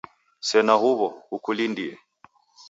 Sena 0.49 0.75
huw'o, 0.81 1.09
kukulindie. 1.29 1.93